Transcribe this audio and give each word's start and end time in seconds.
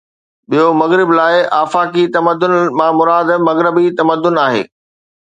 ٻيو، 0.49 0.65
مغرب 0.81 1.07
لاءِ، 1.17 1.35
آفاقي 1.61 2.03
تمدن 2.15 2.53
مان 2.77 2.91
مراد 2.99 3.27
مغربي 3.47 3.85
تمدن 3.97 4.35
آهي. 4.47 4.63